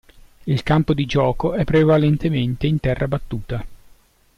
Il 0.45 0.63
campo 0.63 0.95
di 0.95 1.05
gioco 1.05 1.53
è 1.53 1.63
prevalentemente 1.63 2.65
in 2.65 2.79
terra 2.79 3.07
battuta. 3.07 3.63